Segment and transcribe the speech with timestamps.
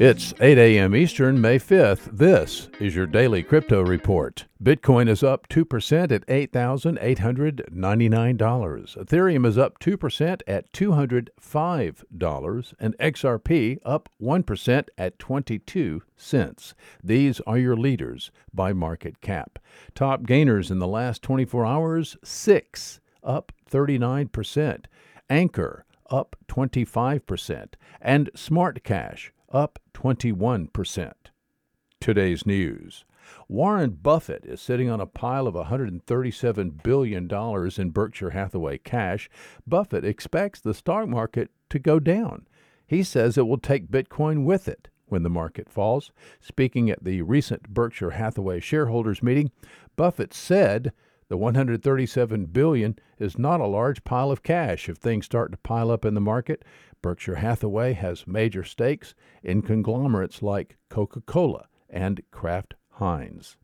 [0.00, 0.96] It's 8 a.m.
[0.96, 2.16] Eastern, May 5th.
[2.16, 4.46] This is your daily crypto report.
[4.64, 8.96] Bitcoin is up 2% at $8,899.
[8.96, 12.72] Ethereum is up 2% at $205.
[12.80, 16.74] And XRP up 1% at 22 cents.
[17.04, 19.58] These are your leaders by market cap.
[19.94, 24.86] Top gainers in the last 24 hours, 6 up 39%.
[25.28, 27.74] Anchor up 25%.
[28.00, 31.12] And Smart Cash up 21%.
[32.00, 33.04] Today's news.
[33.48, 37.28] Warren Buffett is sitting on a pile of $137 billion
[37.78, 39.28] in Berkshire Hathaway cash.
[39.66, 42.46] Buffett expects the stock market to go down.
[42.86, 46.10] He says it will take Bitcoin with it when the market falls.
[46.40, 49.50] Speaking at the recent Berkshire Hathaway shareholders meeting,
[49.96, 50.92] Buffett said
[51.30, 55.88] the 137 billion is not a large pile of cash if things start to pile
[55.88, 56.64] up in the market.
[57.00, 59.14] Berkshire Hathaway has major stakes
[59.44, 63.56] in conglomerates like Coca-Cola and Kraft Heinz.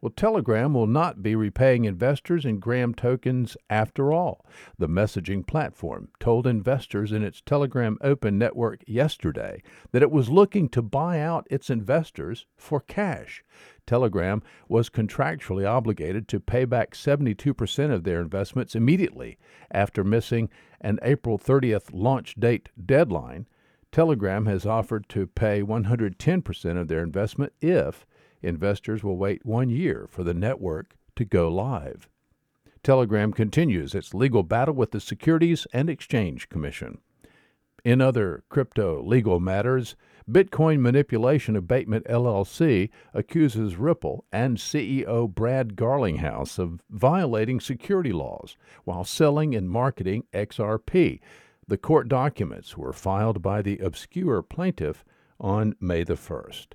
[0.00, 4.46] Well, Telegram will not be repaying investors in Gram tokens after all.
[4.78, 10.68] The messaging platform told investors in its Telegram Open network yesterday that it was looking
[10.68, 13.42] to buy out its investors for cash.
[13.86, 19.36] Telegram was contractually obligated to pay back 72% of their investments immediately
[19.72, 20.48] after missing
[20.80, 23.48] an April 30th launch date deadline.
[23.90, 28.06] Telegram has offered to pay 110% of their investment if
[28.42, 32.08] investors will wait one year for the network to go live.
[32.82, 36.98] Telegram continues its legal battle with the Securities and Exchange Commission.
[37.84, 39.96] In other crypto legal matters,
[40.30, 49.04] Bitcoin Manipulation Abatement LLC accuses Ripple and CEO Brad Garlinghouse of violating security laws while
[49.04, 51.20] selling and marketing XRP.
[51.66, 55.04] The court documents were filed by the obscure plaintiff
[55.40, 56.74] on May the 1st.